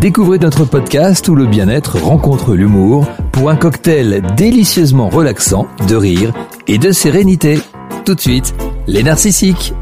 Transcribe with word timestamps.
Découvrez 0.00 0.38
notre 0.38 0.66
podcast 0.66 1.26
où 1.28 1.34
le 1.34 1.46
bien-être 1.46 1.98
rencontre 1.98 2.54
l'humour 2.54 3.08
pour 3.32 3.48
un 3.48 3.56
cocktail 3.56 4.22
délicieusement 4.36 5.08
relaxant 5.08 5.68
de 5.88 5.96
rire 5.96 6.34
et 6.68 6.76
de 6.76 6.92
sérénité. 6.92 7.58
Tout 8.04 8.14
de 8.14 8.20
suite, 8.20 8.54
les 8.86 9.02
narcissiques. 9.02 9.72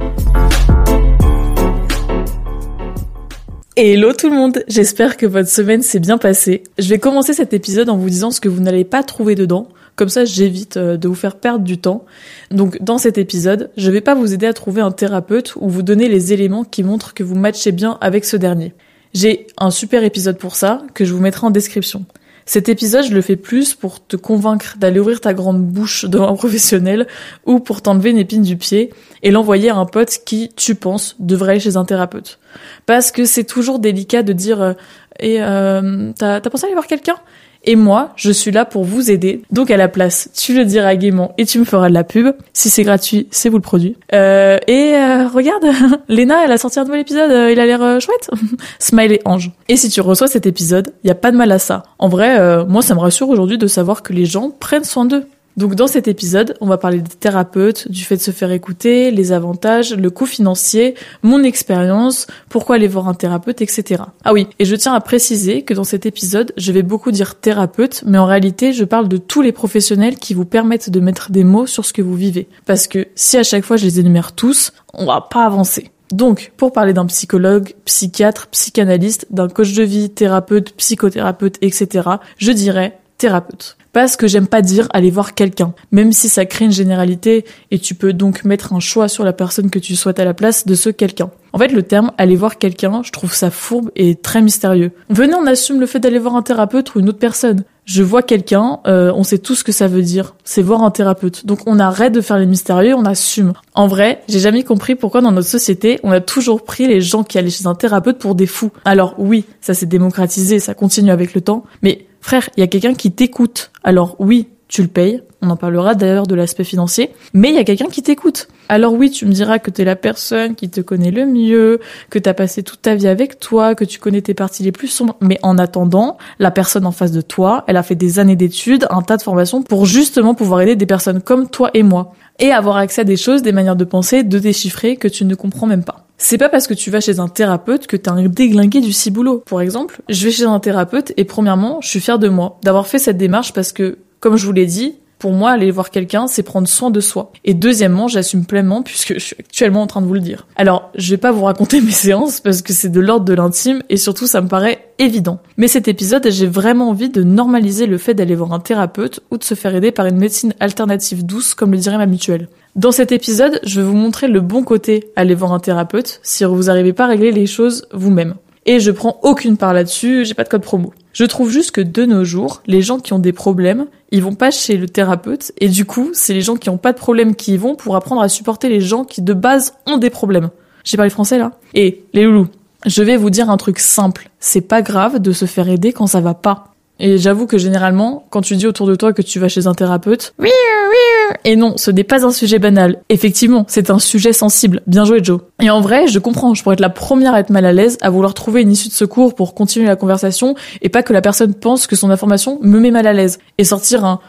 Hello 3.75 4.13
tout 4.13 4.31
le 4.31 4.37
monde, 4.37 4.63
j'espère 4.69 5.17
que 5.17 5.27
votre 5.27 5.49
semaine 5.49 5.83
s'est 5.83 5.99
bien 5.99 6.17
passée. 6.17 6.63
Je 6.79 6.89
vais 6.89 7.01
commencer 7.01 7.33
cet 7.33 7.53
épisode 7.53 7.89
en 7.89 7.97
vous 7.97 8.09
disant 8.09 8.31
ce 8.31 8.41
que 8.41 8.49
vous 8.49 8.61
n'allez 8.61 8.85
pas 8.85 9.03
trouver 9.03 9.35
dedans, 9.35 9.69
comme 9.97 10.09
ça 10.09 10.25
j'évite 10.25 10.77
euh, 10.77 10.97
de 10.97 11.09
vous 11.09 11.17
faire 11.17 11.35
perdre 11.35 11.65
du 11.65 11.79
temps. 11.79 12.05
Donc 12.53 12.81
dans 12.81 12.99
cet 12.99 13.19
épisode, 13.19 13.73
je 13.77 13.91
vais 13.91 14.01
pas 14.01 14.15
vous 14.15 14.33
aider 14.33 14.47
à 14.47 14.53
trouver 14.53 14.81
un 14.81 14.93
thérapeute 14.93 15.57
ou 15.57 15.69
vous 15.69 15.83
donner 15.83 16.09
les 16.09 16.33
éléments 16.33 16.63
qui 16.63 16.85
montrent 16.85 17.15
que 17.15 17.25
vous 17.25 17.35
matchez 17.35 17.73
bien 17.73 17.99
avec 18.01 18.25
ce 18.25 18.37
dernier. 18.37 18.75
J'ai 19.15 19.47
un 19.59 19.71
super 19.71 20.03
épisode 20.03 20.39
pour 20.39 20.57
ça 20.57 20.83
que 20.93 21.05
je 21.05 21.15
vous 21.15 21.21
mettrai 21.21 21.47
en 21.47 21.51
description. 21.51 22.05
Cet 22.47 22.69
épisode, 22.69 23.05
je 23.05 23.15
le 23.15 23.23
fais 23.23 23.37
plus 23.37 23.75
pour 23.75 24.05
te 24.05 24.17
convaincre 24.17 24.77
d'aller 24.77 25.01
ouvrir 25.01 25.21
ta 25.21 25.33
grande 25.33 25.65
bouche 25.65 26.05
devant 26.09 26.29
un 26.29 26.37
professionnel 26.37 27.07
ou 27.47 27.61
pour 27.61 27.81
t'enlever 27.81 28.11
une 28.11 28.19
épine 28.19 28.43
du 28.43 28.57
pied 28.57 28.93
et 29.23 29.31
l'envoyer 29.31 29.71
à 29.71 29.77
un 29.77 29.87
pote 29.87 30.19
qui, 30.27 30.51
tu 30.57 30.75
penses, 30.75 31.17
devrait 31.21 31.53
aller 31.53 31.61
chez 31.61 31.77
un 31.77 31.85
thérapeute. 31.85 32.39
Parce 32.87 33.13
que 33.13 33.25
c'est 33.25 33.45
toujours 33.45 33.79
délicat 33.79 34.23
de 34.23 34.33
dire 34.33 34.61
euh, 34.61 34.73
et 35.21 35.43
euh, 35.43 36.13
t'as 36.19 36.41
pensé 36.41 36.67
aller 36.67 36.75
voir 36.75 36.87
quelqu'un? 36.87 37.17
Et 37.65 37.77
moi, 37.77 38.13
je 38.17 38.31
suis 38.31 38.51
là 38.51 38.65
pour 38.65 38.85
vous 38.85 39.11
aider. 39.11 39.43
Donc 39.51 39.71
à 39.71 39.77
la 39.77 39.89
place, 39.89 40.31
tu 40.35 40.55
le 40.55 40.65
diras 40.65 40.95
gaiement 40.97 41.35
et 41.39 41.47
tu 41.47 41.59
me 41.59 41.65
feras 41.65 41.89
de 41.89 41.95
la 41.95 42.05
pub. 42.05 42.35
Si 42.53 42.71
c'est 42.71 42.83
gratuit, 42.83 43.27
c'est 43.31 43.49
vous 43.49 43.57
le 43.57 43.63
produit. 43.63 43.97
Euh, 44.13 44.59
et 44.67 44.95
euh, 44.95 45.29
regarde, 45.29 45.65
Léna, 46.09 46.45
elle 46.45 46.53
a 46.53 46.59
sorti 46.59 46.79
un 46.79 46.85
nouvel 46.85 47.01
épisode, 47.01 47.31
euh, 47.31 47.51
il 47.51 47.61
a 47.61 47.67
l'air 47.67 47.83
euh, 47.83 48.01
chouette. 48.01 48.31
Smiley 48.79 49.21
ange. 49.25 49.51
Et 49.69 49.77
si 49.77 49.89
tu 49.89 50.01
reçois 50.01 50.29
cet 50.29 50.47
épisode, 50.47 50.93
il 51.03 51.09
y 51.09 51.11
a 51.11 51.15
pas 51.15 51.31
de 51.31 51.37
mal 51.37 51.51
à 51.53 51.59
ça. 51.59 51.85
En 51.99 52.09
vrai, 52.09 52.65
moi 52.67 52.83
ça 52.83 52.95
me 52.95 53.01
rassure 53.01 53.29
aujourd'hui 53.29 53.59
de 53.59 53.67
savoir 53.67 54.03
que 54.03 54.13
les 54.13 54.27
gens 54.27 54.51
prennent 54.51 54.85
soin 54.85 55.05
d'eux. 55.05 55.27
Donc 55.57 55.77
dans 55.77 55.87
cet 55.87 56.09
épisode, 56.09 56.57
on 56.61 56.67
va 56.67 56.79
parler 56.79 56.99
des 56.99 57.15
thérapeutes, 57.15 57.91
du 57.91 58.05
fait 58.05 58.17
de 58.17 58.21
se 58.21 58.33
faire 58.33 58.51
écouter, 58.51 59.11
les 59.11 59.33
avantages, 59.33 59.95
le 59.95 60.11
coût 60.11 60.27
financier, 60.27 60.95
mon 61.23 61.45
expérience, 61.45 62.27
pourquoi 62.49 62.77
aller 62.77 62.89
voir 62.89 63.09
un 63.09 63.15
thérapeute, 63.15 63.63
etc. 63.63 64.03
Ah 64.25 64.33
oui, 64.33 64.49
et 64.59 64.65
je 64.65 64.75
tiens 64.75 64.95
à 64.95 65.01
préciser 65.01 65.63
que 65.63 65.73
dans 65.73 65.85
cet 65.85 66.07
épisode, 66.07 66.53
je 66.57 66.73
vais 66.73 66.83
beaucoup 66.83 67.13
dire 67.13 67.37
thérapeute, 67.37 68.03
mais 68.05 68.19
en 68.19 68.27
réalité, 68.27 68.73
je 68.73 68.85
parle 68.85 69.09
de 69.09 69.17
tous 69.17 69.43
les 69.43 69.53
professionnels 69.53 70.17
qui 70.17 70.35
vous 70.35 70.45
permettent 70.45 70.91
de 70.91 71.01
mettre 71.01 71.31
des 71.31 71.45
mots 71.45 71.67
sur 71.67 71.85
ce 71.85 71.93
que 71.93 72.03
vous 72.03 72.17
vivez. 72.17 72.49
Parce 72.67 72.89
que 72.89 73.07
si 73.15 73.37
à 73.37 73.45
chaque 73.45 73.65
fois 73.65 73.77
je 73.77 73.85
les 73.85 74.01
énumère 74.01 74.33
tous, 74.33 74.73
on 74.93 75.07
va 75.07 75.21
pas 75.21 75.45
avancer. 75.45 75.91
Donc, 76.11 76.53
pour 76.57 76.73
parler 76.73 76.93
d'un 76.93 77.07
psychologue, 77.07 77.75
psychiatre, 77.85 78.49
psychanalyste, 78.49 79.27
d'un 79.31 79.49
coach 79.49 79.73
de 79.73 79.83
vie, 79.83 80.11
thérapeute, 80.11 80.75
psychothérapeute, 80.77 81.59
etc., 81.63 82.09
je 82.39 82.53
dirais 82.53 82.99
thérapeute. 83.19 83.77
Parce 83.95 84.17
que 84.17 84.27
j'aime 84.27 84.49
pas 84.49 84.61
dire 84.61 84.89
aller 84.93 85.13
voir 85.13 85.35
quelqu'un, 85.35 85.73
même 85.93 86.13
si 86.13 86.29
ça 86.29 86.47
crée 86.47 86.65
une 86.65 86.73
généralité 86.73 87.45
et 87.71 87.79
tu 87.79 87.95
peux 87.95 88.13
donc 88.13 88.45
mettre 88.45 88.73
un 88.73 88.81
choix 88.81 89.07
sur 89.07 89.25
la 89.25 89.33
personne 89.33 89.71
que 89.71 89.79
tu 89.79 89.95
souhaites 89.95 90.19
à 90.19 90.25
la 90.25 90.35
place 90.35 90.67
de 90.67 90.75
ce 90.75 90.91
quelqu'un. 90.91 91.31
En 91.53 91.59
fait, 91.59 91.69
le 91.69 91.85
terme 91.85 92.11
aller 92.19 92.35
voir 92.35 92.59
quelqu'un, 92.59 93.03
je 93.05 93.13
trouve 93.13 93.33
ça 93.33 93.53
fourbe 93.53 93.93
et 93.95 94.17
très 94.17 94.43
mystérieux. 94.43 94.91
Venez, 95.11 95.35
on 95.37 95.47
assume 95.47 95.79
le 95.79 95.87
fait 95.87 96.01
d'aller 96.01 96.19
voir 96.19 96.35
un 96.35 96.43
thérapeute 96.43 96.93
ou 96.97 96.99
une 96.99 97.09
autre 97.09 97.21
personne. 97.21 97.63
Je 97.85 98.03
vois 98.03 98.23
quelqu'un, 98.23 98.81
euh, 98.89 99.13
on 99.15 99.23
sait 99.23 99.39
tout 99.39 99.55
ce 99.55 99.63
que 99.63 99.71
ça 99.71 99.87
veut 99.87 100.03
dire. 100.03 100.35
C'est 100.43 100.63
voir 100.63 100.83
un 100.83 100.91
thérapeute. 100.91 101.47
Donc 101.47 101.61
on 101.67 101.79
arrête 101.79 102.13
de 102.13 102.21
faire 102.21 102.39
les 102.39 102.47
mystérieux, 102.47 102.95
on 102.97 103.05
assume. 103.05 103.53
En 103.75 103.87
vrai, 103.87 104.23
j'ai 104.29 104.41
jamais 104.41 104.65
compris 104.65 104.97
pourquoi 104.97 105.21
dans 105.21 105.31
notre 105.31 105.47
société, 105.47 106.01
on 106.03 106.11
a 106.11 106.21
toujours 106.21 106.65
pris 106.65 106.89
les 106.89 107.01
gens 107.01 107.23
qui 107.23 107.39
allaient 107.39 107.51
chez 107.51 107.69
un 107.69 107.77
thérapeute 107.77 108.19
pour 108.19 108.35
des 108.35 108.47
fous. 108.47 108.73
Alors 108.85 109.15
oui, 109.19 109.45
ça 109.61 109.75
s'est 109.75 109.87
démocratisé, 109.87 110.59
ça 110.59 110.75
continue 110.75 111.13
avec 111.13 111.35
le 111.35 111.43
temps, 111.43 111.65
mais 111.83 112.07
frère, 112.25 112.49
il 112.57 112.61
y 112.61 112.63
a 112.65 112.67
quelqu'un 112.67 112.95
qui 112.95 113.13
t'écoute. 113.13 113.71
Alors 113.85 114.17
oui, 114.19 114.49
tu 114.67 114.81
le 114.81 114.89
payes. 114.89 115.23
On 115.43 115.51
en 115.51 115.57
parlera 115.57 115.95
d'ailleurs 115.95 116.27
de 116.27 116.35
l'aspect 116.35 116.65
financier. 116.65 117.11
Mais 117.35 117.51
il 117.51 117.55
y 117.55 117.59
a 117.59 117.65
quelqu'un 117.65 117.89
qui 117.89 118.03
t'écoute. 118.03 118.49
Alors 118.71 118.95
oui, 118.95 119.11
tu 119.11 119.27
me 119.27 119.33
diras 119.33 119.59
que 119.59 119.71
t'es 119.71 119.85
la 119.85 119.95
personne 119.95 120.55
qui 120.55 120.71
te 120.71 120.81
connaît 120.81 121.11
le 121.11 121.27
mieux, 121.27 121.81
que 122.09 122.19
t'as 122.19 122.33
passé 122.33 122.63
toute 122.63 122.81
ta 122.81 122.95
vie 122.95 123.09
avec 123.09 123.41
toi, 123.41 123.75
que 123.75 123.85
tu 123.85 123.99
connais 123.99 124.23
tes 124.23 124.33
parties 124.33 124.63
les 124.63 124.73
plus 124.73 124.89
sombres. 124.89 125.17
Mais 125.21 125.39
en 125.43 125.59
attendant, 125.59 126.17
la 126.39 126.51
personne 126.51 126.87
en 126.87 126.93
face 126.93 127.13
de 127.13 127.21
toi, 127.21 127.63
elle 127.67 127.77
a 127.77 127.83
fait 127.83 127.95
des 127.95 128.19
années 128.19 128.37
d'études, 128.37 128.87
un 128.89 129.03
tas 129.03 129.19
de 129.19 129.23
formations 129.23 129.63
pour 129.63 129.85
justement 129.85 130.35
pouvoir 130.35 130.63
aider 130.63 130.77
des 130.77 130.87
personnes 130.87 131.21
comme 131.21 131.51
toi 131.51 131.71
et 131.75 131.83
moi. 131.83 132.15
Et 132.39 132.53
avoir 132.53 132.79
accès 132.79 133.03
à 133.03 133.05
des 133.05 133.19
choses, 133.19 133.43
des 133.43 133.53
manières 133.53 133.77
de 133.77 133.85
penser, 133.85 134.23
de 134.23 134.39
déchiffrer 134.39 134.97
que 134.97 135.09
tu 135.09 135.27
ne 135.27 135.35
comprends 135.35 135.67
même 135.67 135.85
pas. 135.85 136.07
C'est 136.17 136.39
pas 136.39 136.49
parce 136.49 136.67
que 136.67 136.75
tu 136.75 136.91
vas 136.91 137.01
chez 137.01 137.19
un 137.19 137.29
thérapeute 137.29 137.87
que 137.87 137.97
t'as 137.97 138.13
un 138.13 138.29
déglingué 138.29 138.81
du 138.81 138.93
ciboulot. 138.93 139.43
Pour 139.45 139.61
exemple, 139.61 140.01
je 140.09 140.25
vais 140.25 140.31
chez 140.31 140.45
un 140.45 140.61
thérapeute 140.61 141.13
et 141.17 141.25
premièrement, 141.25 141.81
je 141.83 141.89
suis 141.89 142.01
fière 142.01 142.19
de 142.19 142.29
moi 142.29 142.59
d'avoir 142.63 142.87
fait 142.87 142.99
cette 142.99 143.19
démarche 143.19 143.53
parce 143.53 143.73
que, 143.73 143.99
comme 144.21 144.37
je 144.37 144.47
vous 144.47 144.53
l'ai 144.53 144.67
dit, 144.67 144.95
pour 145.19 145.33
moi, 145.33 145.53
aller 145.53 145.71
voir 145.71 145.91
quelqu'un, 145.91 146.27
c'est 146.27 146.43
prendre 146.43 146.69
soin 146.69 146.91
de 146.91 147.01
soi. 147.01 147.33
Et 147.45 147.55
deuxièmement, 147.55 148.09
j'assume 148.09 148.45
pleinement 148.45 148.83
puisque 148.83 149.15
je 149.15 149.21
suis 149.21 149.37
actuellement 149.39 149.81
en 149.83 149.87
train 149.87 150.03
de 150.03 150.07
vous 150.07 150.15
le 150.15 150.21
dire. 150.21 150.47
Alors, 150.57 150.91
je 150.97 151.11
vais 151.11 151.17
pas 151.17 151.33
vous 151.33 151.45
raconter 151.45 151.81
mes 151.83 151.93
séances 151.93 152.41
parce 152.41 152.63
que 152.63 152.73
c'est 152.73 152.91
de 152.91 153.01
l'ordre 153.01 153.25
de 153.25 153.33
l'intime 153.33 153.83
et 153.89 153.97
surtout, 153.97 154.27
ça 154.27 154.41
me 154.41 154.49
paraît 154.49 154.87
évident. 154.99 155.41
Mais 155.57 155.69
cet 155.69 155.89
épisode, 155.89 156.29
j'ai 156.31 156.47
vraiment 156.47 156.91
envie 156.91 157.09
de 157.09 157.23
normaliser 157.23 157.87
le 157.87 157.99
fait 157.99 158.15
d'aller 158.15 158.35
voir 158.35 158.53
un 158.53 158.61
thérapeute 158.61 159.21
ou 159.31 159.39
de 159.39 159.45
se 159.45 159.55
faire 159.55 159.75
aider 159.75 159.93
par 159.93 160.07
une 160.07 160.19
médecine 160.19 160.55
alternative 160.61 161.25
douce, 161.25 161.55
comme 161.55 161.73
le 161.73 161.79
dirait 161.79 161.99
ma 161.99 162.07
mutuelle. 162.07 162.49
Dans 162.77 162.91
cet 162.91 163.13
épisode, 163.13 163.61
je 163.63 163.81
vais 163.81 163.87
vous 163.87 163.95
montrer 163.95 164.27
le 164.27 164.41
bon 164.41 164.65
côté 164.65 165.13
aller 165.15 165.37
voir 165.37 165.53
un 165.53 165.61
thérapeute 165.61 166.19
si 166.25 166.43
vous 166.43 166.65
n'arrivez 166.65 166.93
pas 166.93 167.05
à 167.05 167.07
régler 167.07 167.31
les 167.31 167.47
choses 167.47 167.87
vous-même. 167.93 168.35
Et 168.67 168.81
je 168.81 168.91
prends 168.91 169.21
aucune 169.23 169.57
part 169.57 169.73
là-dessus, 169.73 170.25
j'ai 170.25 170.35
pas 170.35 170.43
de 170.43 170.49
code 170.49 170.63
promo. 170.63 170.93
Je 171.13 171.25
trouve 171.25 171.51
juste 171.51 171.71
que 171.71 171.81
de 171.81 172.05
nos 172.05 172.25
jours, 172.25 172.63
les 172.67 172.83
gens 172.83 172.99
qui 172.99 173.13
ont 173.13 173.21
des 173.21 173.33
problèmes, 173.33 173.87
ils 174.11 174.25
vont 174.25 174.35
pas 174.35 174.51
chez 174.51 174.77
le 174.77 174.89
thérapeute 174.89 175.53
et 175.59 175.69
du 175.69 175.85
coup, 175.85 176.11
c'est 176.15 176.35
les 176.35 176.41
gens 176.41 176.57
qui 176.57 176.69
ont 176.69 176.77
pas 176.77 176.93
de 176.93 176.99
problème 176.99 177.37
qui 177.37 177.55
y 177.55 177.57
vont 177.57 177.77
pour 177.77 177.95
apprendre 177.95 178.23
à 178.23 178.29
supporter 178.29 178.69
les 178.69 178.81
gens 178.81 179.05
qui 179.05 179.23
de 179.23 179.35
base 179.35 179.75
ont 179.87 179.99
des 179.99 180.11
problèmes. 180.11 180.51
J'ai 180.83 180.97
parlé 180.97 181.11
français 181.11 181.39
là 181.39 181.53
Et 181.75 182.03
les 182.13 182.25
loulous, 182.25 182.49
je 182.87 183.05
vais 183.05 183.17
vous 183.17 183.31
dire 183.31 183.51
un 183.51 183.57
truc 183.57 183.79
simple, 183.79 184.31
c'est 184.41 184.63
pas 184.63 184.83
grave 184.83 185.21
de 185.21 185.31
se 185.31 185.45
faire 185.45 185.69
aider 185.69 185.93
quand 185.93 186.09
ça 186.09 186.21
va 186.21 186.35
pas. 186.35 186.74
Et 187.01 187.19
j'avoue 187.19 187.47
que 187.47 187.59
généralement, 187.59 188.27
quand 188.31 188.41
tu 188.41 188.57
dis 188.57 188.67
autour 188.67 188.87
de 188.87 188.95
toi 188.95 189.13
que 189.13 189.23
tu 189.23 189.41
vas 189.41 189.49
chez 189.49 189.67
un 189.67 189.75
thérapeute, 189.75 190.35
oui, 190.39 190.51
oui, 190.91 191.35
et 191.45 191.57
non, 191.57 191.77
ce 191.77 191.91
n'est 191.91 192.05
pas 192.05 192.25
un 192.25 192.31
sujet 192.31 192.59
banal. 192.59 193.03
Effectivement, 193.09 193.65
c'est 193.69 193.91
un 193.91 193.99
sujet 193.99 194.33
sensible. 194.33 194.83
Bien 194.87 195.05
joué, 195.05 195.23
Joe. 195.23 195.41
Et 195.61 195.71
en 195.71 195.81
vrai, 195.81 196.07
je 196.07 196.19
comprends. 196.19 196.55
Je 196.55 196.63
pourrais 196.63 196.75
être 196.75 196.81
la 196.81 196.91
première 196.91 197.35
à 197.35 197.41
être 197.41 197.51
mal 197.51 197.65
à 197.65 197.73
l'aise, 197.73 197.99
à 198.01 198.11
vouloir 198.11 198.35
trouver 198.35 198.63
une 198.63 198.71
issue 198.71 198.89
de 198.89 198.95
secours 198.95 199.35
pour 199.35 199.55
continuer 199.55 199.87
la 199.87 199.97
conversation, 199.97 200.55
et 200.83 200.89
pas 200.89 201.03
que 201.03 201.13
la 201.13 201.21
personne 201.21 201.55
pense 201.55 201.87
que 201.87 201.97
son 201.97 202.11
information 202.11 202.59
me 202.63 202.79
met 202.79 202.91
mal 202.91 203.07
à 203.07 203.13
l'aise. 203.13 203.39
Et 203.59 203.65
sortir 203.65 204.05
un 204.05 204.21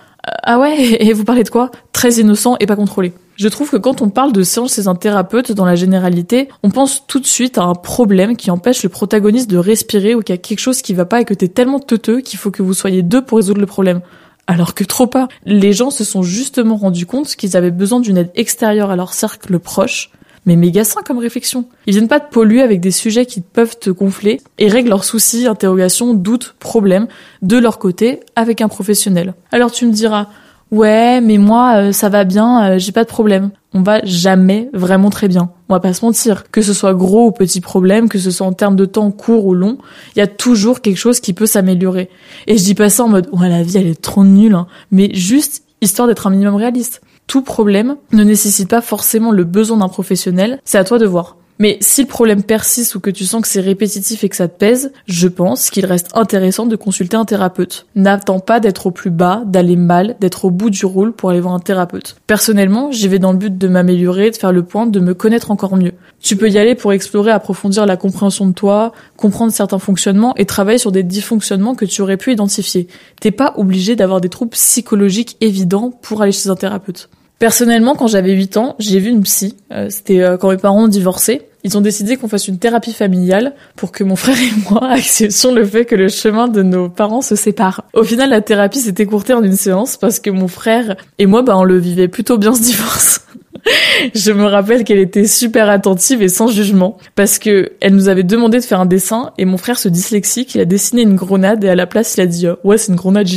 ah 0.44 0.59
ouais, 0.59 0.76
et 1.00 1.14
vous 1.14 1.24
parlez 1.24 1.44
de 1.44 1.50
quoi? 1.50 1.72
Très 1.92 2.14
innocent 2.14 2.58
et 2.59 2.66
pas 2.66 2.76
contrôlé. 2.76 3.14
Je 3.35 3.50
trouve 3.50 3.69
que 3.69 3.78
quand 3.78 4.01
on 4.01 4.09
parle 4.09 4.31
de 4.31 4.44
séance 4.44 4.75
chez 4.75 4.88
un 4.88 4.96
thérapeute 4.96 5.51
dans 5.51 5.66
la 5.66 5.75
généralité, 5.75 6.47
on 6.63 6.69
pense 6.69 7.06
tout 7.06 7.19
de 7.19 7.25
suite 7.25 7.57
à 7.57 7.63
un 7.63 7.73
problème 7.73 8.38
qui 8.38 8.50
empêche 8.50 8.81
le 8.84 8.90
protagoniste 8.90 9.50
de 9.50 9.57
respirer 9.57 10.16
ou 10.16 10.22
qu'il 10.22 10.34
y 10.34 10.38
a 10.38 10.41
quelque 10.41 10.59
chose 10.59 10.81
qui 10.81 10.94
va 10.94 11.06
pas 11.06 11.22
et 11.22 11.25
que 11.25 11.34
t'es 11.34 11.50
tellement 11.50 11.79
teuteux 11.79 12.22
qu'il 12.22 12.40
faut 12.40 12.51
que 12.51 12.63
vous 12.63 12.73
soyez 12.73 13.01
deux 13.01 13.23
pour 13.23 13.38
résoudre 13.38 13.59
le 13.59 13.66
problème. 13.66 14.00
Alors 14.47 14.73
que 14.73 14.84
trop 14.84 15.07
pas. 15.07 15.28
Les 15.46 15.73
gens 15.73 15.90
se 15.90 16.06
sont 16.06 16.23
justement 16.23 16.78
rendus 16.78 17.06
compte 17.06 17.35
qu'ils 17.35 17.57
avaient 17.57 17.72
besoin 17.72 18.00
d'une 18.00 18.18
aide 18.18 18.31
extérieure 18.35 18.90
à 18.90 18.96
leur 18.96 19.13
cercle 19.13 19.59
proche 19.59 20.12
mais 20.46 20.56
méga 20.56 20.84
sain 20.84 21.02
comme 21.02 21.17
réflexion. 21.17 21.66
Ils 21.88 21.94
viennent 21.94 22.07
pas 22.07 22.19
te 22.19 22.31
polluer 22.31 22.62
avec 22.62 22.79
des 22.79 22.91
sujets 22.91 23.25
qui 23.25 23.41
peuvent 23.41 23.78
te 23.78 23.90
gonfler 23.90 24.41
et 24.57 24.67
règlent 24.67 24.90
leurs 24.90 25.03
soucis, 25.03 25.47
interrogations, 25.47 26.13
doutes, 26.13 26.56
problèmes 26.59 27.07
de 27.41 27.57
leur 27.57 27.79
côté 27.79 28.19
avec 28.35 28.62
un 28.62 28.67
professionnel. 28.67 29.34
Alors 29.52 29.72
tu 29.72 29.85
me 29.88 29.91
diras, 29.91 30.28
ouais, 30.72 31.22
mais 31.22 31.38
moi 31.38 31.78
euh, 31.78 31.92
ça 31.92 32.09
va 32.09 32.24
bien, 32.24 32.72
euh, 32.72 32.80
j'ai 32.80 32.92
pas 32.92 33.03
de 33.03 33.09
problème. 33.09 33.52
On 33.74 33.81
va 33.81 34.00
jamais 34.06 34.70
vraiment 34.74 35.09
très 35.09 35.28
bien. 35.28 35.52
On 35.68 35.74
va 35.74 35.80
pas 35.80 35.94
se 35.94 36.06
mentir. 36.06 36.50
Que 36.50 36.62
ce 36.62 36.74
soit 36.74 36.94
gros 36.94 37.28
ou 37.28 37.31
petit 37.31 37.59
problème, 37.59 38.08
que 38.08 38.20
ce 38.20 38.31
soit 38.31 38.48
en 38.48 38.53
termes 38.53 38.76
de 38.76 38.85
temps 38.85 39.12
court 39.12 39.46
ou 39.46 39.53
long, 39.53 39.78
il 40.16 40.20
y 40.20 40.22
a 40.22 40.28
toujours 40.28 40.82
quelque 40.82 40.97
chose 40.97 41.20
qui 41.20 41.34
peut 41.34 41.46
s'améliorer. 41.46 42.09
Et 42.47 42.58
je 42.58 42.64
dis 42.64 42.76
pas 42.76 42.90
ça 42.90 43.03
en 43.03 43.09
mode, 43.09 43.28
ouais, 43.34 43.50
la 43.50 43.64
vie 43.64 43.78
elle 43.78 43.88
est 43.88 44.02
trop 44.02 44.23
nulle, 44.23 44.56
hein. 44.56 44.67
mais 44.91 45.14
juste 45.14 45.64
histoire 45.82 46.08
d'être 46.08 46.26
un 46.28 46.29
minimum 46.29 46.56
réaliste 46.56 47.02
tout 47.28 47.41
problème 47.41 47.97
ne 48.12 48.23
nécessite 48.23 48.70
pas 48.70 48.82
forcément 48.82 49.32
le 49.32 49.44
besoin 49.44 49.78
d'un 49.78 49.88
professionnel, 49.88 50.59
c'est 50.64 50.78
à 50.78 50.84
toi 50.84 51.00
de 51.00 51.06
voir. 51.06 51.38
Mais 51.57 51.78
si 51.79 52.02
le 52.02 52.07
problème 52.07 52.43
persiste 52.43 52.96
ou 52.96 52.99
que 52.99 53.09
tu 53.09 53.25
sens 53.25 53.41
que 53.41 53.47
c'est 53.47 53.61
répétitif 53.61 54.23
et 54.23 54.29
que 54.29 54.35
ça 54.35 54.47
te 54.47 54.57
pèse, 54.57 54.91
je 55.07 55.28
pense 55.28 55.69
qu'il 55.69 55.85
reste 55.85 56.09
intéressant 56.13 56.66
de 56.66 56.75
consulter 56.75 57.16
un 57.16 57.23
thérapeute. 57.23 57.85
N'attends 57.96 58.40
pas 58.40 58.59
d'être 58.59 58.87
au 58.87 58.91
plus 58.91 59.09
bas, 59.09 59.43
d'aller 59.46 59.78
mal, 59.78 60.17
d'être 60.19 60.46
au 60.46 60.52
bout 60.52 60.69
du 60.69 60.85
rôle 60.85 61.13
pour 61.13 61.29
aller 61.29 61.40
voir 61.40 61.53
un 61.53 61.59
thérapeute. 61.59 62.17
Personnellement, 62.28 62.91
j'y 62.91 63.07
vais 63.07 63.19
dans 63.19 63.31
le 63.31 63.37
but 63.37 63.57
de 63.57 63.67
m'améliorer, 63.67 64.31
de 64.31 64.35
faire 64.35 64.52
le 64.52 64.63
point, 64.63 64.85
de 64.85 64.99
me 64.99 65.13
connaître 65.13 65.49
encore 65.49 65.78
mieux. 65.78 65.93
Tu 66.19 66.35
peux 66.35 66.49
y 66.49 66.57
aller 66.57 66.75
pour 66.75 66.91
explorer, 66.91 67.31
approfondir 67.31 67.85
la 67.85 67.96
compréhension 67.96 68.47
de 68.47 68.53
toi, 68.53 68.91
comprendre 69.16 69.53
certains 69.53 69.79
fonctionnements 69.79 70.35
et 70.35 70.46
travailler 70.46 70.78
sur 70.78 70.91
des 70.91 71.03
dysfonctionnements 71.03 71.75
que 71.75 71.85
tu 71.85 72.02
aurais 72.02 72.17
pu 72.17 72.34
identifier. 72.34 72.87
T'es 73.22 73.31
pas 73.31 73.53
obligé 73.55 73.96
d'avoir 73.96 74.19
des 74.19 74.29
troubles 74.29 74.52
psychologiques 74.52 75.37
évidents 75.40 75.91
pour 76.02 76.22
aller 76.22 76.31
chez 76.31 76.49
un 76.49 76.55
thérapeute. 76.55 77.09
Personnellement, 77.40 77.96
quand 77.96 78.08
j'avais 78.08 78.32
8 78.32 78.58
ans, 78.58 78.76
j'ai 78.79 78.99
vu 78.99 79.09
une 79.09 79.23
psy. 79.23 79.55
Euh, 79.73 79.87
c'était 79.90 80.22
euh, 80.22 80.37
quand 80.37 80.49
mes 80.49 80.58
parents 80.58 80.85
ont 80.85 80.87
divorcé. 80.87 81.41
Ils 81.64 81.78
ont 81.78 81.82
décidé 81.82 82.16
qu'on 82.16 82.28
fasse 82.28 82.47
une 82.47 82.59
thérapie 82.59 82.93
familiale 82.93 83.53
pour 83.76 83.91
que 83.91 84.03
mon 84.03 84.16
frère 84.16 84.37
et 84.37 84.70
moi 84.70 84.87
acceptions 84.91 85.53
le 85.53 85.66
fait 85.66 85.85
que 85.85 85.96
le 85.96 86.08
chemin 86.08 86.47
de 86.47 86.61
nos 86.61 86.90
parents 86.90 87.22
se 87.22 87.35
sépare. 87.35 87.84
Au 87.93 88.03
final, 88.03 88.29
la 88.29 88.41
thérapie 88.41 88.79
s'est 88.79 88.96
écourtée 88.99 89.34
en 89.34 89.43
une 89.43 89.55
séance 89.55 89.97
parce 89.97 90.20
que 90.20 90.29
mon 90.29 90.47
frère 90.47 90.96
et 91.17 91.26
moi, 91.26 91.41
bah, 91.41 91.58
on 91.58 91.64
le 91.64 91.78
vivait 91.78 92.08
plutôt 92.08 92.37
bien 92.37 92.53
ce 92.53 92.61
divorce. 92.61 93.22
je 94.16 94.31
me 94.31 94.46
rappelle 94.46 94.84
qu'elle 94.84 94.99
était 94.99 95.28
super 95.28 95.70
attentive 95.70 96.22
et 96.22 96.29
sans 96.29 96.47
jugement 96.47 96.97
parce 97.16 97.40
que 97.40 97.72
elle 97.81 97.96
nous 97.96 98.09
avait 98.09 98.23
demandé 98.23 98.59
de 98.59 98.64
faire 98.64 98.79
un 98.79 98.85
dessin 98.85 99.31
et 99.38 99.46
mon 99.46 99.58
frère 99.58 99.79
se 99.79 99.90
dyslexique, 99.90 100.55
il 100.55 100.61
a 100.61 100.66
dessiné 100.66 101.02
une 101.02 101.16
grenade 101.16 101.64
et 101.64 101.70
à 101.70 101.76
la 101.76 101.88
place 101.88 102.16
il 102.16 102.22
a 102.22 102.28
dit 102.28 102.46
ouais 102.64 102.78
c'est 102.78 102.91
une 102.91 102.97
grenade 102.97 103.28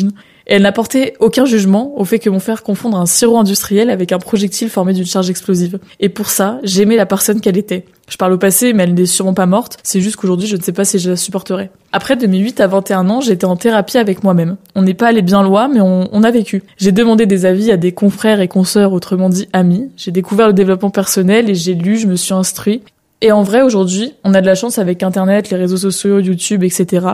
jean 0.48 0.54
elle 0.58 0.62
n'apportait 0.62 1.14
aucun 1.20 1.44
jugement 1.44 1.92
au 1.96 2.04
fait 2.04 2.18
que 2.18 2.30
mon 2.30 2.40
frère 2.40 2.62
confondre 2.62 2.98
un 2.98 3.06
sirop 3.06 3.38
industriel 3.38 3.90
avec 3.90 4.12
un 4.12 4.18
projectile 4.18 4.70
formé 4.70 4.94
d'une 4.94 5.06
charge 5.06 5.28
explosive. 5.30 5.78
Et 6.00 6.08
pour 6.08 6.30
ça, 6.30 6.58
j'aimais 6.62 6.96
la 6.96 7.06
personne 7.06 7.40
qu'elle 7.40 7.56
était. 7.56 7.84
Je 8.08 8.16
parle 8.16 8.32
au 8.32 8.38
passé, 8.38 8.72
mais 8.72 8.84
elle 8.84 8.94
n'est 8.94 9.06
sûrement 9.06 9.34
pas 9.34 9.44
morte. 9.44 9.76
C'est 9.82 10.00
juste 10.00 10.16
qu'aujourd'hui, 10.16 10.48
je 10.48 10.56
ne 10.56 10.62
sais 10.62 10.72
pas 10.72 10.86
si 10.86 10.98
je 10.98 11.10
la 11.10 11.16
supporterai. 11.16 11.70
Après, 11.92 12.16
de 12.16 12.26
mes 12.26 12.38
8 12.38 12.60
à 12.60 12.66
21 12.66 13.10
ans, 13.10 13.20
j'étais 13.20 13.44
en 13.44 13.56
thérapie 13.56 13.98
avec 13.98 14.24
moi-même. 14.24 14.56
On 14.74 14.82
n'est 14.82 14.94
pas 14.94 15.08
allé 15.08 15.20
bien 15.20 15.42
loin, 15.42 15.68
mais 15.68 15.80
on, 15.80 16.08
on 16.10 16.22
a 16.24 16.30
vécu. 16.30 16.62
J'ai 16.78 16.92
demandé 16.92 17.26
des 17.26 17.44
avis 17.44 17.70
à 17.70 17.76
des 17.76 17.92
confrères 17.92 18.40
et 18.40 18.48
consoeurs, 18.48 18.94
autrement 18.94 19.28
dit 19.28 19.48
amis. 19.52 19.90
J'ai 19.96 20.10
découvert 20.10 20.46
le 20.46 20.54
développement 20.54 20.90
personnel 20.90 21.50
et 21.50 21.54
j'ai 21.54 21.74
lu, 21.74 21.98
je 21.98 22.06
me 22.06 22.16
suis 22.16 22.32
instruit. 22.32 22.82
Et 23.20 23.32
en 23.32 23.42
vrai, 23.42 23.62
aujourd'hui, 23.62 24.14
on 24.22 24.32
a 24.32 24.40
de 24.40 24.46
la 24.46 24.54
chance 24.54 24.78
avec 24.78 25.02
Internet, 25.02 25.50
les 25.50 25.56
réseaux 25.56 25.76
sociaux, 25.76 26.20
YouTube, 26.20 26.62
etc. 26.62 27.04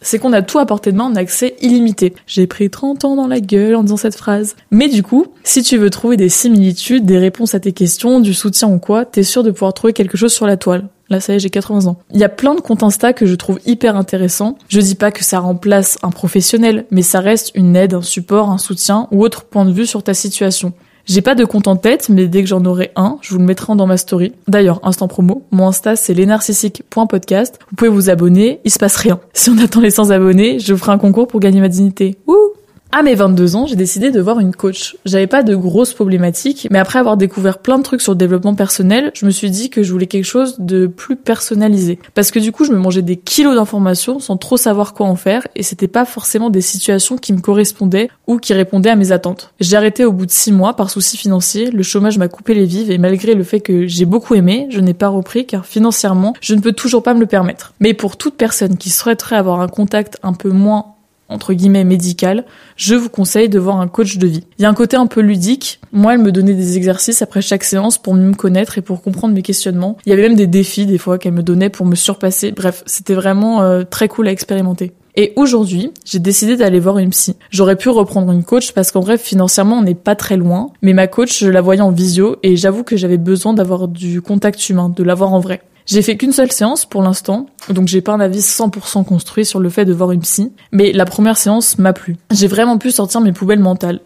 C'est 0.00 0.18
qu'on 0.18 0.32
a 0.32 0.42
tout 0.42 0.58
à 0.58 0.66
portée 0.66 0.90
de 0.90 0.96
main 0.96 1.04
en 1.04 1.14
accès 1.14 1.54
illimité. 1.60 2.14
J'ai 2.26 2.48
pris 2.48 2.68
30 2.68 3.04
ans 3.04 3.14
dans 3.14 3.28
la 3.28 3.38
gueule 3.38 3.76
en 3.76 3.84
disant 3.84 3.96
cette 3.96 4.16
phrase. 4.16 4.56
Mais 4.72 4.88
du 4.88 5.04
coup, 5.04 5.26
si 5.44 5.62
tu 5.62 5.76
veux 5.76 5.90
trouver 5.90 6.16
des 6.16 6.28
similitudes, 6.28 7.06
des 7.06 7.18
réponses 7.18 7.54
à 7.54 7.60
tes 7.60 7.70
questions, 7.70 8.18
du 8.18 8.34
soutien 8.34 8.68
ou 8.68 8.80
quoi, 8.80 9.04
t'es 9.04 9.22
sûr 9.22 9.44
de 9.44 9.52
pouvoir 9.52 9.72
trouver 9.72 9.92
quelque 9.92 10.16
chose 10.16 10.32
sur 10.32 10.48
la 10.48 10.56
toile. 10.56 10.88
Là, 11.10 11.20
ça 11.20 11.32
y 11.32 11.36
est, 11.36 11.38
j'ai 11.38 11.50
80 11.50 11.86
ans. 11.86 11.98
Il 12.12 12.18
y 12.18 12.24
a 12.24 12.28
plein 12.28 12.56
de 12.56 12.60
comptes 12.60 12.82
Insta 12.82 13.12
que 13.12 13.26
je 13.26 13.34
trouve 13.36 13.60
hyper 13.64 13.96
intéressants. 13.96 14.58
Je 14.68 14.80
dis 14.80 14.96
pas 14.96 15.12
que 15.12 15.22
ça 15.22 15.38
remplace 15.38 15.96
un 16.02 16.10
professionnel, 16.10 16.86
mais 16.90 17.02
ça 17.02 17.20
reste 17.20 17.52
une 17.54 17.76
aide, 17.76 17.94
un 17.94 18.02
support, 18.02 18.50
un 18.50 18.58
soutien 18.58 19.06
ou 19.12 19.22
autre 19.22 19.44
point 19.44 19.64
de 19.64 19.72
vue 19.72 19.86
sur 19.86 20.02
ta 20.02 20.14
situation. 20.14 20.72
J'ai 21.06 21.22
pas 21.22 21.34
de 21.34 21.44
compte 21.44 21.68
en 21.68 21.76
tête, 21.76 22.08
mais 22.08 22.26
dès 22.26 22.42
que 22.42 22.48
j'en 22.48 22.64
aurai 22.64 22.92
un, 22.96 23.18
je 23.22 23.30
vous 23.30 23.38
le 23.38 23.44
mettrai 23.44 23.74
dans 23.74 23.86
ma 23.86 23.96
story. 23.96 24.32
D'ailleurs, 24.48 24.80
instant 24.82 25.08
promo, 25.08 25.42
mon 25.50 25.68
Insta 25.68 25.96
c'est 25.96 26.14
lenarcissique.podcast. 26.14 27.58
Vous 27.70 27.76
pouvez 27.76 27.90
vous 27.90 28.10
abonner, 28.10 28.60
il 28.64 28.70
se 28.70 28.78
passe 28.78 28.96
rien. 28.96 29.20
Si 29.34 29.50
on 29.50 29.58
attend 29.58 29.80
les 29.80 29.90
100 29.90 30.10
abonnés, 30.10 30.60
je 30.60 30.72
vous 30.72 30.78
ferai 30.78 30.92
un 30.92 30.98
concours 30.98 31.26
pour 31.26 31.40
gagner 31.40 31.60
ma 31.60 31.68
dignité. 31.68 32.16
Ouh 32.28 32.52
à 32.92 33.02
mes 33.02 33.14
22 33.14 33.56
ans, 33.56 33.66
j'ai 33.66 33.74
décidé 33.74 34.10
de 34.10 34.20
voir 34.20 34.38
une 34.38 34.54
coach. 34.54 34.96
J'avais 35.06 35.26
pas 35.26 35.42
de 35.42 35.56
grosses 35.56 35.94
problématiques, 35.94 36.68
mais 36.70 36.78
après 36.78 36.98
avoir 36.98 37.16
découvert 37.16 37.58
plein 37.58 37.78
de 37.78 37.82
trucs 37.82 38.02
sur 38.02 38.12
le 38.12 38.18
développement 38.18 38.54
personnel, 38.54 39.10
je 39.14 39.24
me 39.24 39.30
suis 39.30 39.50
dit 39.50 39.70
que 39.70 39.82
je 39.82 39.90
voulais 39.90 40.06
quelque 40.06 40.26
chose 40.26 40.56
de 40.58 40.86
plus 40.86 41.16
personnalisé. 41.16 41.98
Parce 42.14 42.30
que 42.30 42.38
du 42.38 42.52
coup, 42.52 42.64
je 42.64 42.72
me 42.72 42.78
mangeais 42.78 43.00
des 43.00 43.16
kilos 43.16 43.54
d'informations 43.54 44.20
sans 44.20 44.36
trop 44.36 44.58
savoir 44.58 44.92
quoi 44.92 45.06
en 45.06 45.16
faire, 45.16 45.48
et 45.56 45.62
c'était 45.62 45.88
pas 45.88 46.04
forcément 46.04 46.50
des 46.50 46.60
situations 46.60 47.16
qui 47.16 47.32
me 47.32 47.40
correspondaient 47.40 48.10
ou 48.26 48.36
qui 48.36 48.52
répondaient 48.52 48.90
à 48.90 48.96
mes 48.96 49.10
attentes. 49.10 49.54
J'ai 49.58 49.76
arrêté 49.76 50.04
au 50.04 50.12
bout 50.12 50.26
de 50.26 50.30
6 50.30 50.52
mois 50.52 50.76
par 50.76 50.90
souci 50.90 51.16
financier, 51.16 51.70
le 51.70 51.82
chômage 51.82 52.18
m'a 52.18 52.28
coupé 52.28 52.52
les 52.52 52.66
vives, 52.66 52.90
et 52.90 52.98
malgré 52.98 53.34
le 53.34 53.42
fait 53.42 53.60
que 53.60 53.86
j'ai 53.86 54.04
beaucoup 54.04 54.34
aimé, 54.34 54.66
je 54.70 54.80
n'ai 54.80 54.94
pas 54.94 55.08
repris 55.08 55.46
car 55.46 55.64
financièrement, 55.64 56.34
je 56.42 56.54
ne 56.54 56.60
peux 56.60 56.72
toujours 56.72 57.02
pas 57.02 57.14
me 57.14 57.20
le 57.20 57.26
permettre. 57.26 57.72
Mais 57.80 57.94
pour 57.94 58.18
toute 58.18 58.34
personne 58.34 58.76
qui 58.76 58.90
souhaiterait 58.90 59.36
avoir 59.36 59.60
un 59.62 59.68
contact 59.68 60.18
un 60.22 60.34
peu 60.34 60.50
moins 60.50 60.91
entre 61.32 61.54
guillemets 61.54 61.84
médical, 61.84 62.44
je 62.76 62.94
vous 62.94 63.08
conseille 63.08 63.48
de 63.48 63.58
voir 63.58 63.80
un 63.80 63.88
coach 63.88 64.18
de 64.18 64.26
vie. 64.26 64.44
Il 64.58 64.62
y 64.62 64.64
a 64.64 64.68
un 64.68 64.74
côté 64.74 64.96
un 64.96 65.06
peu 65.06 65.20
ludique. 65.20 65.80
Moi, 65.92 66.14
elle 66.14 66.20
me 66.20 66.32
donnait 66.32 66.54
des 66.54 66.76
exercices 66.76 67.22
après 67.22 67.42
chaque 67.42 67.64
séance 67.64 67.98
pour 67.98 68.14
mieux 68.14 68.28
me 68.28 68.34
connaître 68.34 68.78
et 68.78 68.82
pour 68.82 69.02
comprendre 69.02 69.34
mes 69.34 69.42
questionnements. 69.42 69.96
Il 70.06 70.10
y 70.10 70.12
avait 70.12 70.22
même 70.22 70.36
des 70.36 70.46
défis 70.46 70.86
des 70.86 70.98
fois 70.98 71.18
qu'elle 71.18 71.32
me 71.32 71.42
donnait 71.42 71.70
pour 71.70 71.86
me 71.86 71.94
surpasser. 71.94 72.52
Bref, 72.52 72.82
c'était 72.86 73.14
vraiment 73.14 73.62
euh, 73.62 73.82
très 73.82 74.08
cool 74.08 74.28
à 74.28 74.32
expérimenter. 74.32 74.92
Et 75.14 75.34
aujourd'hui, 75.36 75.90
j'ai 76.06 76.20
décidé 76.20 76.56
d'aller 76.56 76.80
voir 76.80 76.96
une 76.98 77.10
psy. 77.10 77.36
J'aurais 77.50 77.76
pu 77.76 77.90
reprendre 77.90 78.32
une 78.32 78.44
coach 78.44 78.72
parce 78.72 78.90
qu'en 78.90 79.00
vrai, 79.00 79.18
financièrement, 79.18 79.78
on 79.78 79.82
n'est 79.82 79.94
pas 79.94 80.14
très 80.14 80.38
loin. 80.38 80.70
Mais 80.80 80.94
ma 80.94 81.06
coach, 81.06 81.38
je 81.38 81.50
la 81.50 81.60
voyais 81.60 81.82
en 81.82 81.90
visio 81.90 82.36
et 82.42 82.56
j'avoue 82.56 82.82
que 82.82 82.96
j'avais 82.96 83.18
besoin 83.18 83.52
d'avoir 83.52 83.88
du 83.88 84.22
contact 84.22 84.70
humain, 84.70 84.88
de 84.88 85.02
l'avoir 85.02 85.34
en 85.34 85.40
vrai. 85.40 85.60
J'ai 85.86 86.02
fait 86.02 86.16
qu'une 86.16 86.32
seule 86.32 86.52
séance 86.52 86.86
pour 86.86 87.02
l'instant, 87.02 87.46
donc 87.70 87.88
j'ai 87.88 88.00
pas 88.00 88.12
un 88.12 88.20
avis 88.20 88.40
100% 88.40 89.04
construit 89.04 89.44
sur 89.44 89.60
le 89.60 89.68
fait 89.68 89.84
de 89.84 89.92
voir 89.92 90.12
une 90.12 90.20
psy, 90.20 90.52
mais 90.70 90.92
la 90.92 91.04
première 91.04 91.36
séance 91.36 91.78
m'a 91.78 91.92
plu. 91.92 92.16
J'ai 92.30 92.46
vraiment 92.46 92.78
pu 92.78 92.90
sortir 92.90 93.20
mes 93.20 93.32
poubelles 93.32 93.60
mentales. 93.60 94.00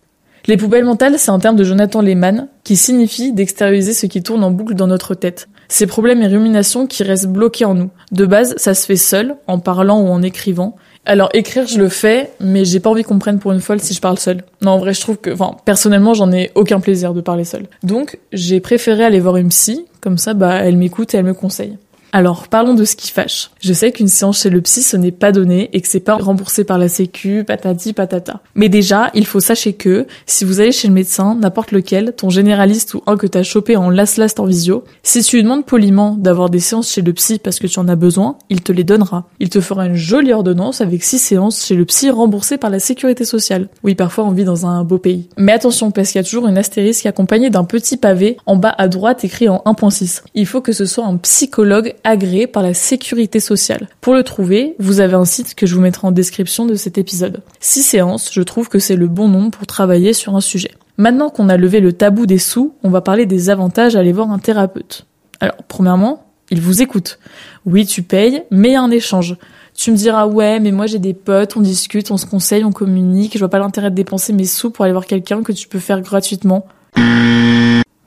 Les 0.46 0.56
poubelles 0.56 0.84
mentales, 0.84 1.18
c'est 1.18 1.32
un 1.32 1.40
terme 1.40 1.56
de 1.56 1.64
Jonathan 1.64 2.00
Lehman 2.00 2.48
qui 2.62 2.76
signifie 2.76 3.32
d'extérioriser 3.32 3.92
ce 3.92 4.06
qui 4.06 4.22
tourne 4.22 4.44
en 4.44 4.52
boucle 4.52 4.74
dans 4.74 4.86
notre 4.86 5.14
tête. 5.14 5.48
Ces 5.68 5.88
problèmes 5.88 6.22
et 6.22 6.28
ruminations 6.28 6.86
qui 6.86 7.02
restent 7.02 7.26
bloqués 7.26 7.64
en 7.64 7.74
nous. 7.74 7.90
De 8.12 8.24
base, 8.26 8.54
ça 8.56 8.74
se 8.74 8.86
fait 8.86 8.96
seul, 8.96 9.34
en 9.48 9.58
parlant 9.58 10.00
ou 10.00 10.06
en 10.06 10.22
écrivant. 10.22 10.76
Alors 11.04 11.30
écrire, 11.34 11.66
je 11.66 11.78
le 11.78 11.88
fais, 11.88 12.30
mais 12.40 12.64
j'ai 12.64 12.78
pas 12.78 12.90
envie 12.90 13.02
qu'on 13.02 13.18
prenne 13.18 13.40
pour 13.40 13.52
une 13.52 13.60
folle 13.60 13.80
si 13.80 13.92
je 13.92 14.00
parle 14.00 14.18
seule. 14.18 14.44
Non, 14.62 14.72
en 14.72 14.78
vrai, 14.78 14.94
je 14.94 15.00
trouve 15.00 15.18
que, 15.18 15.30
enfin, 15.30 15.56
personnellement, 15.64 16.14
j'en 16.14 16.30
ai 16.30 16.52
aucun 16.54 16.78
plaisir 16.78 17.14
de 17.14 17.20
parler 17.20 17.44
seule. 17.44 17.66
Donc, 17.82 18.18
j'ai 18.32 18.60
préféré 18.60 19.04
aller 19.04 19.20
voir 19.20 19.36
une 19.36 19.48
psy, 19.48 19.86
comme 20.06 20.18
ça, 20.18 20.34
bah, 20.34 20.60
elle 20.62 20.76
m'écoute 20.76 21.14
et 21.14 21.16
elle 21.16 21.24
me 21.24 21.34
conseille. 21.34 21.78
Alors, 22.12 22.48
parlons 22.48 22.74
de 22.74 22.84
ce 22.84 22.96
qui 22.96 23.10
fâche. 23.10 23.50
Je 23.60 23.72
sais 23.72 23.92
qu'une 23.92 24.08
séance 24.08 24.42
chez 24.42 24.50
le 24.50 24.60
psy, 24.62 24.82
ce 24.82 24.96
n'est 24.96 25.12
pas 25.12 25.32
donné 25.32 25.68
et 25.72 25.80
que 25.80 25.88
c'est 25.88 26.00
pas 26.00 26.14
remboursé 26.16 26.64
par 26.64 26.78
la 26.78 26.88
sécu, 26.88 27.44
patati 27.44 27.92
patata. 27.92 28.40
Mais 28.54 28.68
déjà, 28.68 29.10
il 29.14 29.26
faut 29.26 29.40
sachez 29.40 29.74
que, 29.74 30.06
si 30.24 30.44
vous 30.44 30.60
allez 30.60 30.72
chez 30.72 30.88
le 30.88 30.94
médecin, 30.94 31.34
n'importe 31.34 31.72
lequel, 31.72 32.14
ton 32.16 32.30
généraliste 32.30 32.94
ou 32.94 33.02
un 33.06 33.16
que 33.16 33.26
t'as 33.26 33.42
chopé 33.42 33.76
en 33.76 33.90
last 33.90 34.16
last 34.16 34.40
en 34.40 34.46
visio, 34.46 34.84
si 35.02 35.22
tu 35.22 35.36
lui 35.36 35.42
demandes 35.42 35.66
poliment 35.66 36.16
d'avoir 36.18 36.48
des 36.48 36.60
séances 36.60 36.90
chez 36.90 37.02
le 37.02 37.12
psy 37.12 37.38
parce 37.38 37.58
que 37.58 37.66
tu 37.66 37.78
en 37.78 37.88
as 37.88 37.96
besoin, 37.96 38.38
il 38.50 38.62
te 38.62 38.72
les 38.72 38.84
donnera. 38.84 39.28
Il 39.40 39.50
te 39.50 39.60
fera 39.60 39.86
une 39.86 39.94
jolie 39.94 40.32
ordonnance 40.32 40.80
avec 40.80 41.04
six 41.04 41.18
séances 41.18 41.66
chez 41.66 41.74
le 41.74 41.84
psy 41.84 42.10
remboursées 42.10 42.58
par 42.58 42.70
la 42.70 42.78
sécurité 42.78 43.24
sociale. 43.24 43.68
Oui, 43.82 43.94
parfois 43.94 44.24
on 44.24 44.30
vit 44.30 44.44
dans 44.44 44.66
un 44.66 44.84
beau 44.84 44.98
pays. 44.98 45.28
Mais 45.36 45.52
attention, 45.52 45.90
parce 45.90 46.12
qu'il 46.12 46.18
y 46.18 46.24
a 46.24 46.24
toujours 46.24 46.46
une 46.46 46.58
astérisque 46.58 47.06
accompagnée 47.06 47.50
d'un 47.50 47.64
petit 47.64 47.96
pavé 47.96 48.36
en 48.46 48.56
bas 48.56 48.74
à 48.76 48.88
droite 48.88 49.24
écrit 49.24 49.48
en 49.48 49.62
1.6. 49.66 50.22
Il 50.34 50.46
faut 50.46 50.60
que 50.60 50.72
ce 50.72 50.86
soit 50.86 51.04
un 51.04 51.16
psychologue 51.16 51.94
agréé 52.06 52.46
par 52.46 52.62
la 52.62 52.72
sécurité 52.72 53.40
sociale. 53.40 53.88
Pour 54.00 54.14
le 54.14 54.22
trouver, 54.22 54.76
vous 54.78 55.00
avez 55.00 55.14
un 55.14 55.24
site 55.24 55.56
que 55.56 55.66
je 55.66 55.74
vous 55.74 55.80
mettrai 55.80 56.06
en 56.06 56.12
description 56.12 56.64
de 56.64 56.76
cet 56.76 56.98
épisode. 56.98 57.42
Six 57.58 57.82
séances, 57.82 58.30
je 58.32 58.42
trouve 58.42 58.68
que 58.68 58.78
c'est 58.78 58.96
le 58.96 59.08
bon 59.08 59.28
nombre 59.28 59.50
pour 59.50 59.66
travailler 59.66 60.12
sur 60.12 60.36
un 60.36 60.40
sujet. 60.40 60.70
Maintenant 60.98 61.30
qu'on 61.30 61.48
a 61.48 61.56
levé 61.56 61.80
le 61.80 61.92
tabou 61.92 62.24
des 62.24 62.38
sous, 62.38 62.74
on 62.84 62.90
va 62.90 63.00
parler 63.00 63.26
des 63.26 63.50
avantages 63.50 63.96
à 63.96 63.98
aller 63.98 64.12
voir 64.12 64.30
un 64.30 64.38
thérapeute. 64.38 65.04
Alors, 65.40 65.56
premièrement, 65.68 66.26
il 66.50 66.60
vous 66.60 66.80
écoute. 66.80 67.18
Oui, 67.66 67.84
tu 67.84 68.02
payes, 68.02 68.44
mais 68.52 68.68
il 68.68 68.72
y 68.72 68.76
a 68.76 68.82
un 68.82 68.90
échange. 68.90 69.36
Tu 69.74 69.90
me 69.90 69.96
diras, 69.96 70.26
ouais, 70.26 70.60
mais 70.60 70.70
moi 70.70 70.86
j'ai 70.86 71.00
des 71.00 71.12
potes, 71.12 71.56
on 71.56 71.60
discute, 71.60 72.10
on 72.12 72.16
se 72.16 72.24
conseille, 72.24 72.64
on 72.64 72.72
communique, 72.72 73.34
je 73.34 73.40
vois 73.40 73.50
pas 73.50 73.58
l'intérêt 73.58 73.90
de 73.90 73.96
dépenser 73.96 74.32
mes 74.32 74.46
sous 74.46 74.70
pour 74.70 74.84
aller 74.84 74.92
voir 74.92 75.06
quelqu'un 75.06 75.42
que 75.42 75.52
tu 75.52 75.68
peux 75.68 75.80
faire 75.80 76.00
gratuitement. 76.00 76.66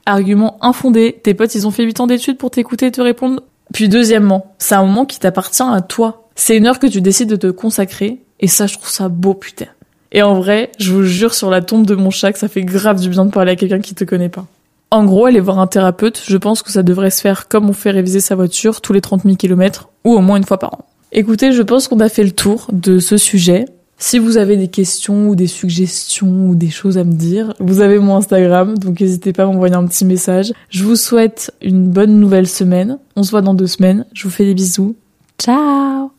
Argument 0.06 0.58
infondé, 0.62 1.20
tes 1.22 1.36
potes 1.36 1.54
ils 1.54 1.68
ont 1.68 1.72
fait 1.72 1.84
8 1.84 2.00
ans 2.00 2.08
d'études 2.08 2.38
pour 2.38 2.50
t'écouter 2.50 2.88
et 2.88 2.92
te 2.92 3.02
répondre 3.02 3.44
puis 3.74 3.90
deuxièmement, 3.90 4.54
c'est 4.58 4.76
un 4.76 4.84
moment 4.84 5.06
qui 5.06 5.20
t'appartient 5.20 5.64
à 5.64 5.82
toi. 5.82 6.28
C'est 6.36 6.58
une 6.58 6.68
heure 6.68 6.80
que 6.80 6.88
tu 6.88 7.02
décides 7.02 7.30
de 7.30 7.36
te 7.36 7.48
consacrer, 7.48 8.22
et 8.40 8.48
ça, 8.48 8.68
je 8.68 8.76
trouve 8.76 8.90
ça 8.90 9.10
beau, 9.10 9.34
putain. 9.34 9.68
Et 10.12 10.22
en 10.22 10.36
vrai, 10.36 10.72
je 10.80 10.92
vous 10.92 11.04
jure 11.04 11.34
sur 11.34 11.50
la 11.50 11.62
tombe 11.62 11.86
de 11.86 11.96
mon 11.96 12.10
chat 12.10 12.32
que 12.32 12.40
ça 12.40 12.48
fait 12.48 12.64
grave 12.64 13.00
du 13.00 13.10
bien 13.10 13.26
de 13.26 13.32
parler 13.32 13.52
à 13.52 13.56
quelqu'un 13.56 13.80
qui 13.80 13.94
te 13.94 14.04
connaît 14.04 14.30
pas. 14.30 14.46
En 14.92 15.06
gros, 15.06 15.26
aller 15.26 15.40
voir 15.40 15.60
un 15.60 15.68
thérapeute, 15.68 16.24
je 16.26 16.38
pense 16.38 16.64
que 16.64 16.72
ça 16.72 16.82
devrait 16.82 17.12
se 17.12 17.22
faire 17.22 17.48
comme 17.48 17.70
on 17.70 17.74
fait 17.74 17.92
réviser 17.92 18.22
sa 18.22 18.36
voiture 18.36 18.82
tous 18.82 18.94
les 18.94 19.02
30 19.02 19.24
000 19.24 19.36
km, 19.36 19.90
ou 20.04 20.14
au 20.14 20.22
moins 20.22 20.38
une 20.38 20.46
fois 20.46 20.58
par 20.58 20.74
an. 20.74 20.86
Écoutez, 21.12 21.52
je 21.52 21.62
pense 21.62 21.88
qu'on 21.88 22.00
a 22.00 22.10
fait 22.10 22.24
le 22.24 22.32
tour 22.32 22.68
de 22.72 23.00
ce 23.00 23.18
sujet. 23.18 23.66
Si 24.02 24.18
vous 24.18 24.38
avez 24.38 24.56
des 24.56 24.70
questions 24.70 25.28
ou 25.28 25.36
des 25.36 25.48
suggestions 25.48 26.48
ou 26.48 26.56
des 26.56 26.70
choses 26.70 26.98
à 26.98 27.04
me 27.04 27.12
dire, 27.12 27.54
vous 27.60 27.82
avez 27.82 28.00
mon 28.00 28.16
Instagram, 28.16 28.78
donc 28.78 29.02
n'hésitez 29.02 29.34
pas 29.34 29.44
à 29.44 29.46
m'envoyer 29.46 29.76
un 29.76 29.86
petit 29.86 30.06
message. 30.06 30.54
Je 30.70 30.86
vous 30.86 30.96
souhaite 30.96 31.54
une 31.62 31.90
bonne 31.90 32.18
nouvelle 32.18 32.48
semaine. 32.48 32.98
On 33.18 33.24
se 33.24 33.32
voit 33.32 33.42
dans 33.42 33.54
deux 33.54 33.68
semaines. 33.68 34.06
Je 34.14 34.24
vous 34.24 34.30
fais 34.30 34.46
des 34.46 34.54
bisous. 34.54 34.96
Ciao 35.38 36.12